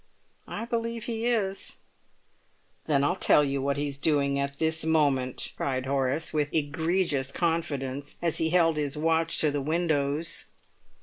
"I 0.47 0.65
believe 0.65 1.03
he 1.03 1.27
is." 1.27 1.75
"Then 2.85 3.03
I'll 3.03 3.15
tell 3.15 3.43
you 3.43 3.61
what 3.61 3.77
he's 3.77 3.99
doing 3.99 4.39
at 4.39 4.57
this 4.57 4.83
moment," 4.83 5.53
cried 5.55 5.85
Horace, 5.85 6.33
with 6.33 6.51
egregious 6.55 7.31
confidence, 7.31 8.15
as 8.19 8.39
he 8.39 8.49
held 8.49 8.77
his 8.77 8.97
watch 8.97 9.37
to 9.41 9.51
the 9.51 9.61
windows. 9.61 10.45